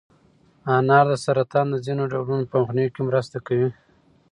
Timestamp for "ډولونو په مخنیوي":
2.11-2.91